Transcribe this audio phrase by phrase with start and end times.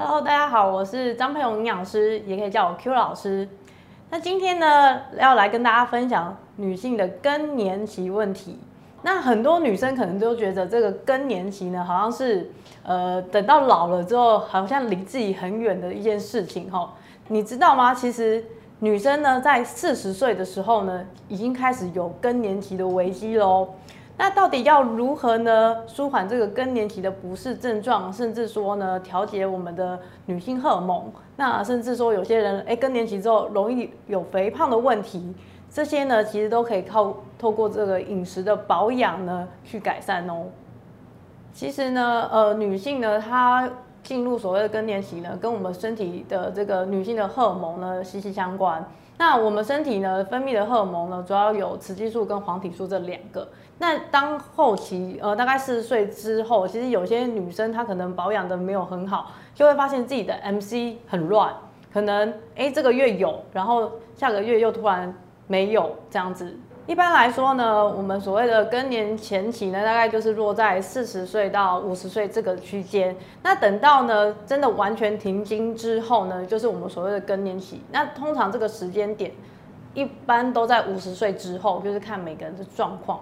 [0.00, 3.48] Hello，大家好，我是张佩荣营养师，也可以叫我 Q 老师。
[4.10, 8.60] 那今天呢，要来跟大家分享女性的更年期问题。
[9.02, 12.48] 那很多女生可能都觉得这个更年期呢，好像是
[12.84, 16.94] 呃等到老了之后，好像离自己很远的一件事情哈。
[17.26, 17.92] 你知道吗？
[17.92, 18.44] 其实
[18.78, 23.70] 女生呢，在四十岁的时候呢，已经开始有更年期的危机喽。
[24.20, 25.76] 那到底要如何呢？
[25.86, 31.10] 舒缓这个更年期的不适症状，甚至说呢，调节我们的女性荷尔蒙。
[31.36, 35.32] 那甚至说有些人，哎，更年期之后容易有肥胖的问题，
[35.70, 40.46] 这些呢，其实都可以靠透过这个饮食的保养呢去改善哦。
[41.52, 43.70] 其实呢，呃，女性呢，她
[44.08, 48.82] 进入所谓的更年期呢，跟我们身体的这个女性的荷尔蒙呢息息相关。
[49.18, 53.46] 那我们身体呢分泌的荷尔蒙呢，主要有雌激素跟黄体素这两个。
[53.76, 61.52] 那当后期呃大概四十岁之后，其实有些女生她可能保养的没有很好，就会发现自己的 MC 很乱，
[61.92, 65.14] 可能哎这个月有，然后下个月又突然
[65.46, 66.56] 没有这样子。
[66.88, 73.14] 一般来说呢，我们所谓的更年前期呢，大概就是落在四十岁到五十岁这个区间。
[73.42, 77.82] 那等到呢真的完全停经之后呢，就是我们所谓的更年期。
[77.92, 79.30] 那通常这个时间点
[79.92, 83.20] 一般都在五十岁之后，就是看每个人的状况。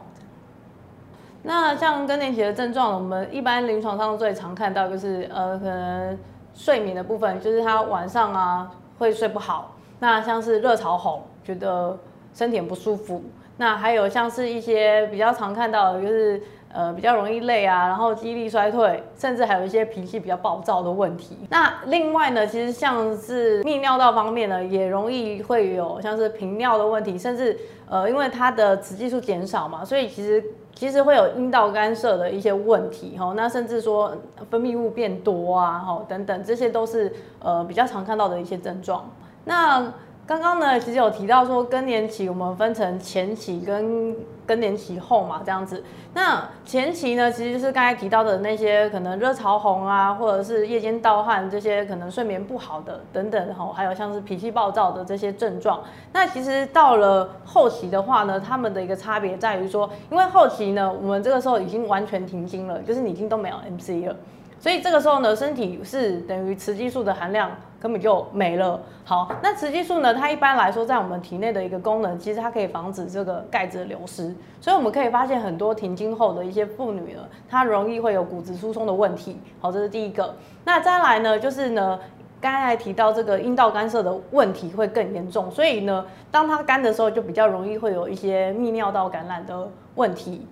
[1.42, 6.17] 那像更年期的症状，我们一般临床上最常看到就是呃可能
[6.55, 9.72] 睡眠的部分，就是他晚上啊会睡不好。
[9.98, 11.98] 那像是热潮红，觉得
[12.33, 13.20] 身体很不舒服。
[13.59, 21.39] 那还有像是一些比较常看到的，就是呃比较容易累啊，然后记忆力衰退，甚至还有一些脾气比较暴躁的问题。
[21.49, 27.57] 那另外呢，其实像是泌尿道方面呢，也容易会有像是频尿的问题，甚至
[27.89, 33.33] 呃因为它的雌激素减少嘛，所以其实其实会有阴道干涉的一些问题哈。
[33.34, 34.15] 那甚至说
[34.51, 39.09] 分泌物变多啊，哈等等，这些都是呃比较常看到的一些症状。
[39.49, 39.91] 那
[40.27, 44.13] 刚刚呢，其实有提到说更年期我们分成前期跟
[44.45, 45.84] 更年期后嘛，这样子。
[46.15, 55.81] 那前期呢，其实就是刚才提到的那些可能热潮红啊，或者是夜间盗汗这些可能睡眠不好的等等吼，还有像是脾气暴躁的这些症状。
[56.12, 64.17] 那其实到了后期的话呢，他们的一个差别在于说，因为后期呢，我们这个时候已经完全停经了，就是你已经都没有 MC 了。
[64.59, 68.81] 所以这个时候呢，身体是等于雌激素的含量根本就没了。
[69.05, 74.34] 好，那雌激素呢，它一般来说在我们体内的一个功能，其实它可以防止这个钙质的流失。
[74.61, 79.39] 所以我们可以发现很多停经后的一些妇女呢，她容易会有骨质疏松的问题。
[79.61, 80.34] 好，这是第一个。
[80.65, 82.00] 那再来呢，就是呢，
[82.41, 85.50] 刚才提到这个阴道干涉的问题会更严重。
[85.50, 90.47] 所以呢，当它干的时候，就比较容易会有一些泌尿道感染的问题。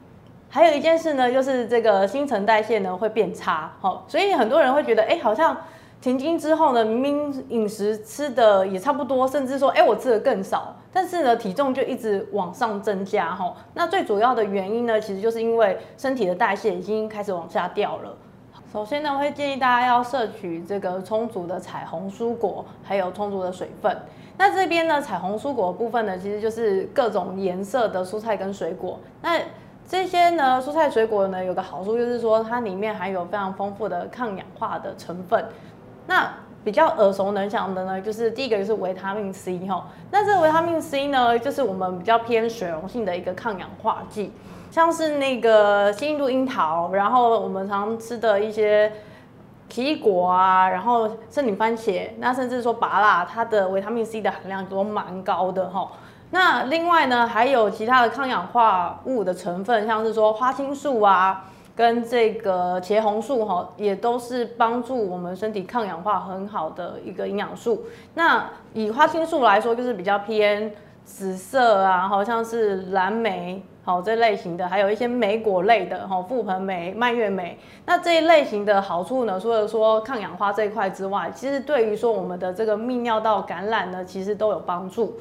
[0.55, 5.57] 还有一件事呢，就是这个新陈代谢呢会变差，好，所以很多人会觉得，哎，好像
[6.01, 18.17] 停经之后呢，明明饮食吃的也差不多，甚至说，哎，我吃的更少，但是呢，体重就一直往上增加，哈，那最主要的原因呢，其实就是因为身体的代谢已经开始往下掉了。
[18.73, 23.97] 首先呢，我会建议大家要摄取这个充足的彩虹蔬果，还有充足的水分。
[24.39, 29.01] 那这边呢，彩虹蔬果部分呢，其实就是各种颜色的蔬菜跟水果。
[29.21, 29.41] 那
[29.87, 35.45] 这些呢，蔬菜水果呢，有个好处就是说，它里面含有非常丰富的抗氧化的成分。
[36.07, 36.29] 那
[36.65, 39.87] 比较耳熟能详的呢，就是第一个就是维他命 C 哈。
[40.11, 44.33] 那这个维他命 C 呢，就是我们比较偏水溶性的一个抗氧化剂，
[44.71, 48.91] 像是那个新印度樱桃，然后我们常吃的一些
[49.69, 55.91] 奇异果啊，然后圣女番茄，那甚至说芭辣，它的维他命 C 的含量都蛮高的哈。
[56.35, 61.45] 那另外呢，还有其他的抗氧化物的成分，像是说花青素啊，
[61.77, 67.85] 跟这个茄红素哈，也都是帮助我们身体抗氧化很好的一个营养素。
[68.15, 70.75] 那以花青素来说，就是比较偏
[71.05, 77.57] 紫色啊，好像是蓝莓好这类型的，还有一些莓果类的哈，覆盆莓、蔓越莓。
[77.87, 85.21] 那这一类型的好处呢，除了说抗氧化这一块之外，其实对于说我们的这个泌尿道感染呢，其实都有帮助。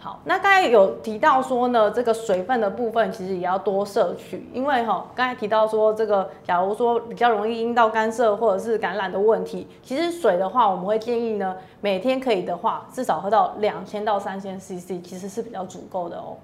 [0.00, 16.36] 好，那刚才有提到说呢，这个水分的部分其实也要多摄取，因为哈，刚才提到说这个，假如说比较容易阴道干涩或者是感染的问题，其实水的话，我们会建议呢，每天可以的话，至少喝到两千到三千 CC，其实是比较足够的哦。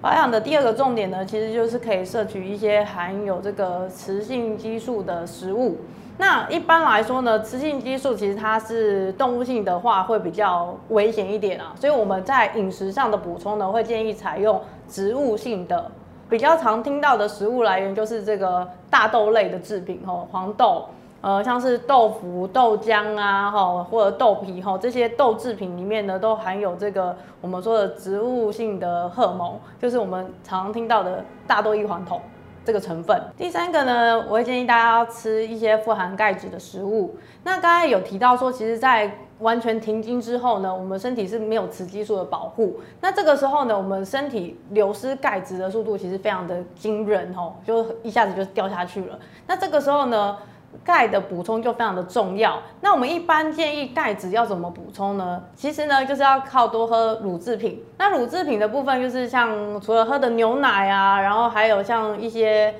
[0.00, 5.76] 保养的第二个重点呢，其实就是可以摄取一些含有这个雌性激素的食物。
[6.18, 15.90] 那一般来说呢，雌性激素其实它是动物性的话会比较危险一点啊，所以我们在饮食上的补充呢，会建议采用植物性的。
[16.30, 20.84] 比较常听到的食物来源就是这个大豆类的制品哦，黄豆，
[21.20, 32.20] 呃，像是豆腐、豆浆啊，哈，或者豆皮哈，这些豆制品里面呢，都含有这个我们说的植物性的荷尔蒙，就是我们常听到的大豆异黄酮
[32.64, 33.20] 这个成分。
[33.36, 37.16] 第三个呢，我会建议大家要吃一些富含钙质的食物。
[37.42, 39.10] 那刚才有提到说，其实，在
[39.40, 42.78] 完全停经之后呢，我们身体是没有雌激素的保护。
[43.00, 49.18] 那这个时候呢，我们身体流失钙质的速度其实非常的惊人哦，就一下子就掉下去了。
[49.48, 50.36] 那这个时候呢？
[50.84, 52.60] 钙的补充就非常的重要。
[52.80, 55.42] 那我们一般建议钙质要怎么补充呢？
[55.54, 57.82] 其实呢，就是要靠多喝乳制品。
[57.96, 62.74] 那乳制品的部分就是像除了喝的牛奶啊，然后还有像一些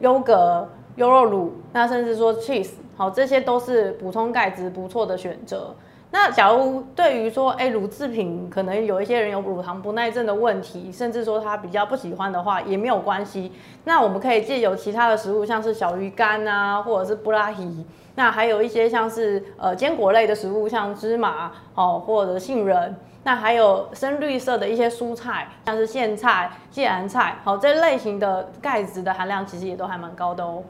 [0.00, 5.74] 优格、优酪乳，那甚至说 cheese，好，这些都是补充钙质不错的选择。
[6.10, 13.52] 那假如对于说，哎，乳制品可能有一些人有乳糖不耐症的问题，甚至说他比较不喜欢的话，也没有关系。
[13.84, 17.84] 那我们可以借由其他的食物，像是小鱼干啊，或者是布拉提，
[18.14, 30.62] 那还有一些像是呃坚果类的食物，像芝麻哦，或者杏仁，那还有深绿色的一些蔬菜，像是苋菜、芥蓝菜，好，这类型的钙质的含量其实也都还蛮高的哦。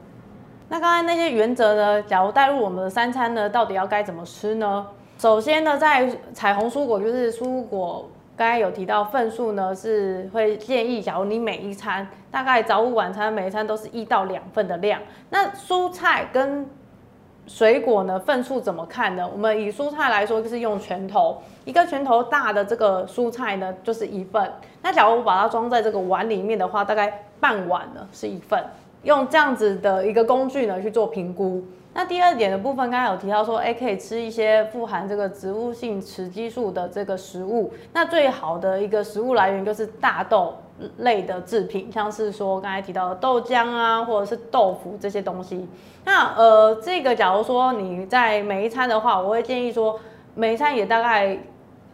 [0.67, 4.85] 那刚才那些原则呢，假如带入我们的三餐呢，到底要该怎么吃呢？
[5.19, 15.01] 首先呢，在彩虹蔬果就是蔬果，刚才有提到份数呢，是会建议，假如你每一餐大概早午晚餐每一餐都是一到两份的量。
[15.29, 16.65] 那蔬菜跟
[17.45, 19.29] 水果呢，份数怎么看呢？
[19.29, 24.49] 我们以蔬菜来说，就是用拳头，一个拳头大的这个蔬菜呢，就是一份。
[24.81, 28.63] 那假如我把它装在这个碗里面的话，大概半碗呢是一份。
[29.03, 31.61] 用这样子的一个工具呢去做评估。
[31.93, 37.73] 那第二点的部分，刚才有提到说，哎，可以吃一些富含这个植物性雌激素的这个食物。
[37.93, 40.55] 那最好的一个食物来源就是大豆
[40.99, 45.67] 类的制品，像是说刚才提到的豆浆啊，或者是豆腐这些东西。
[46.05, 49.99] 那呃，这个假如说你在每一餐的话，我会建议说，
[50.35, 51.37] 每一餐也大概。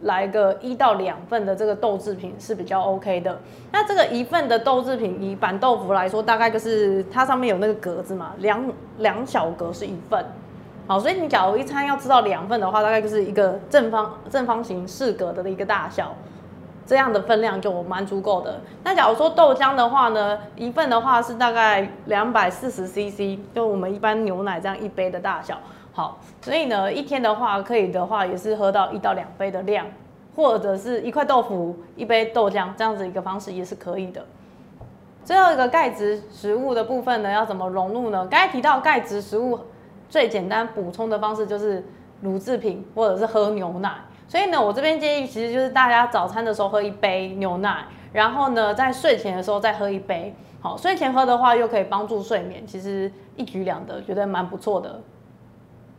[0.02, 3.38] 来个一到两份的这个豆制品是比较 OK 的。
[3.72, 8.62] 那这个一份的豆制品，以板豆腐来说，大概就是它上面有那个格子嘛，两
[8.98, 10.24] 两小格是一份。
[10.86, 16.14] 好，所以你假如一餐要吃到两份的话，大概就是一个正方正方形四格的一个大小，
[16.86, 18.60] 这样的分量就蛮足够的。
[18.84, 25.58] 那假如说豆浆的话呢，一份的话是大概两百四十 CC，就我们一般牛奶这样一杯的大小。
[25.96, 29.86] 好，所以呢，一天的话，可以的话也是喝到一到两杯的量，
[30.36, 34.22] 或者是一块豆腐、一杯豆浆这样子一个方式也是可以的。
[35.24, 38.28] 最后一个钙质食物的部分呢，要怎么融入呢？
[38.30, 39.58] 刚才提到钙质食物
[40.10, 41.82] 最简单补充的方式就是
[42.20, 43.94] 乳制品或者是喝牛奶。
[44.28, 50.34] 所以呢，我这边建议其实就是大家早餐的时候喝一杯牛奶，然后呢，在睡前的时候再喝一杯。
[50.60, 55.00] 好，睡前喝的话又可以帮助睡眠，其实一举两得，觉得蛮不错的。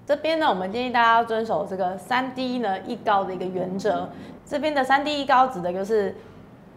[0.08, 4.10] 这边呢，我们建议大家要遵守这个三低呢一高的一个原则。
[4.46, 6.16] 这边的三低一高指的就是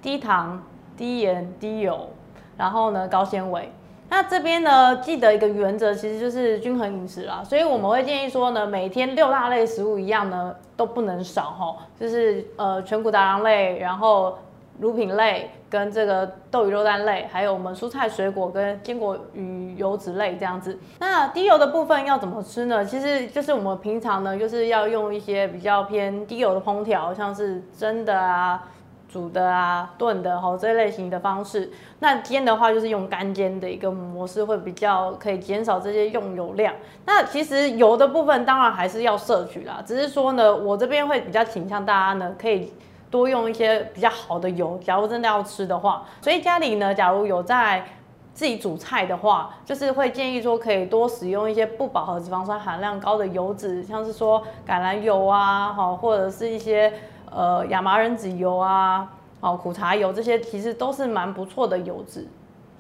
[0.03, 0.61] 低糖、
[0.97, 2.09] 低盐、低油，
[2.57, 3.71] 然后呢高纤维。
[4.09, 7.45] 那这边呢，记得一个原则，其实就是均衡饮食啦。
[7.45, 14.37] 所以我们会建议说呢，每天六大类食物一样呢都不能少哈，就是呃全谷杂粮类，然后。
[14.81, 20.79] 乳品类跟这个豆鱼肉蛋类，还有我们蔬菜水果跟坚果与油脂类这样子。
[20.99, 22.83] 那低油的部分要怎么吃呢？
[22.83, 28.69] 其实就是我们平常呢，就是要用一些比较偏低油的烹调，像是蒸的啊、
[29.07, 31.71] 煮的啊、炖的哈这类型的方式。
[31.99, 36.75] 那煎的话，就是用干煎的一个模式，会比较可以减少这些用油量。
[37.05, 42.73] 那其实油的部分当然还是要摄取啦，只是说呢，我这边会比较倾向大家呢可以。
[43.11, 47.85] 多用一些比较好的油，假如真的要吃的话，所以家里呢，假如有在
[48.33, 56.93] 自己煮菜的话，就是会建议说可以多使用一些不饱和脂肪酸含量高的油脂，像是说橄榄油啊，好，或者是一些
[57.31, 62.27] 呃亚麻仁籽油啊，好，苦茶油这些其实都是蛮不错的油脂。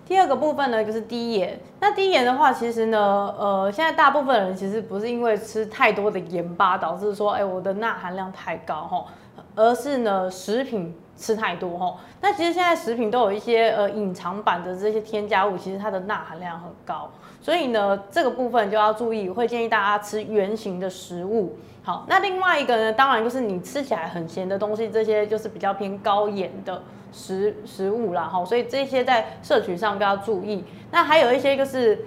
[0.06, 1.60] 第二个部分呢，就是低盐。
[1.78, 9.04] 那低盐的话，其实呢，呃，现在大部分人其实不是因为吃太多的盐巴导致说，哎，我的钠含量太高哈。
[9.54, 17.10] 而是呢，食品吃太多哈，那其实现在食品都有一些呃隐藏版的这些添加物，其实它的钠含量很高，
[17.42, 21.56] 所以呢，这个部分就要注意，会建议大家吃原形的食物。
[21.82, 30.64] 好，那另外一个呢，当然就是你吃起来很咸的东西，这些就是比较偏高盐的食食物啦哈，所以这些在摄取上都要注意。
[30.90, 31.98] 那还有一些就是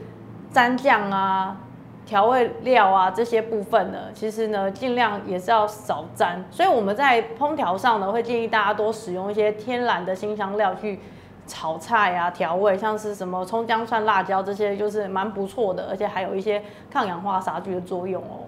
[0.54, 1.58] 蘸酱啊。
[2.06, 6.44] 调味料啊，这些部分呢，其实呢，尽量也是要少沾。
[6.52, 11.00] 所以我们在烹调上呢，会建议大家多使用一些天然的辛香料去
[11.48, 18.43] 炒菜啊调味，像是什么葱姜蒜辣椒这些，就是蛮不错的，而且还有一些抗氧化杀菌的作用哦。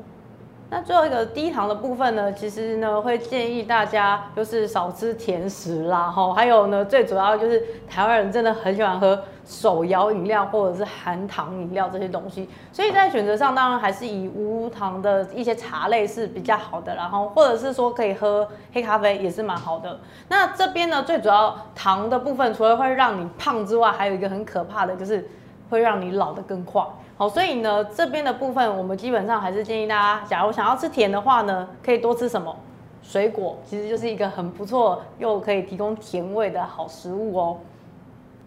[0.68, 20.00] 那最后一个低糖的部分呢，其实呢会建议大家就是少吃甜食啦，哈，还有呢最主要就是台湾人真的很喜欢喝手摇饮料或者是含糖饮料这些东西，所以在选择上当然还是以无糖的一些茶类是比较好的，然后或者是说可以喝黑咖啡也是蛮好的。
[20.28, 25.30] 那这边呢最主要糖的部分，除了会让你胖之外，还有一个很可怕的就是
[25.70, 26.84] 会让你老得更快。
[27.18, 32.54] 好，所以呢，这边的部分我们基本上还是建议大家，假如想要吃甜的话呢，可以多吃什么
[33.02, 37.58] 水果，其实就是一个很不错又可以提供甜味的好食物哦。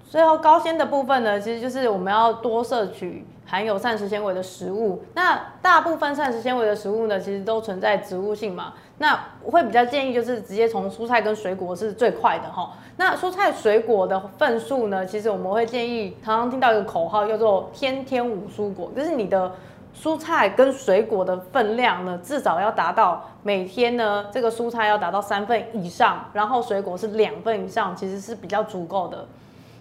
[0.09, 3.27] 最后高纤的部分呢，其实就是我们要多摄取。
[3.51, 8.75] 含有膳食纤维的食物，那大部分膳食纤维的食物呢，其实都存在植物性嘛。
[8.99, 12.73] 那我会比较建议就是直接从蔬菜跟水果是最快的哈。
[12.99, 19.51] 那蔬菜水果的份数呢，其实我们会建议，常常听到一个口号叫做“天天五蔬果”，就是你的
[19.99, 29.25] 蔬菜跟水果的分量呢，至少要达到每天呢，这个蔬菜要达到三份以上，然后水果是两份以上，其实是比较足够的。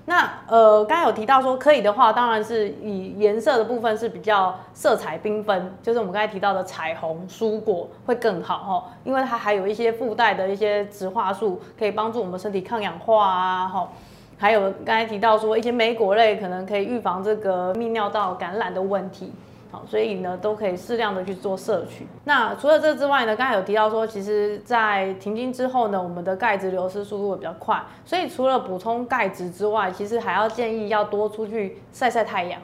[0.10, 13.90] 那呃，刚才有提到说可以的话，当然是以颜色的部分是比较色彩缤纷，就是我们刚才提到的彩虹蔬果会更好哈，因为它还有一些附带的一些植化素，可以帮助我们身体抗氧化啊哈，
[14.38, 19.34] 还有刚才提到说一些莓果类可能可以预防这个泌尿道感染的问题。
[19.70, 22.08] 好，所以呢，都可以适量的去做摄取。
[22.24, 27.84] 那除了这之外呢，刚才有提到说，其实，在停经之后呢，我们的钙质流失速度会比较快。
[28.06, 32.62] 所以除了补充钙质之外，其实还要建议要多出去晒晒太阳。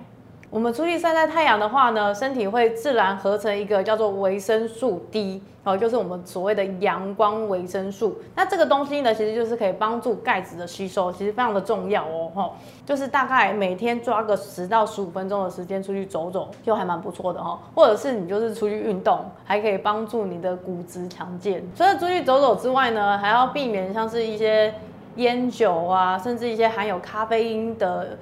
[0.53, 8.15] 我们出去晒晒太阳的话呢，身体会自然合成一个叫做维生素 D，哦，就是我们所谓的阳光维生素。
[8.35, 12.51] 那这个东西呢，其实就是可以帮助钙质的吸收，其实非常的重要哦，哈，
[12.85, 17.59] 就是大概每天抓个十到十五分钟的时间出去走走，就还蛮不错的哈。
[17.73, 21.63] 或者是你就是出去运动，还可以帮助你的骨质强健。
[21.75, 24.71] 除了出去走走之外呢，还要避免像是一些
[25.15, 28.15] 烟酒啊，甚至一些含有咖啡因的。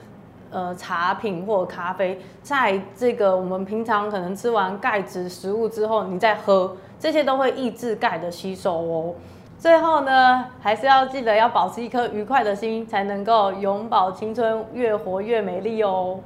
[0.51, 9.15] 呃，茶品或咖啡，在这个我们平常可能吃完钙质食物之后，你再喝，这些都会抑制钙的吸收哦。
[9.57, 16.19] 最后呢，还是要记得要保持一颗愉快的心，才能够永葆青春，越活越美丽哦。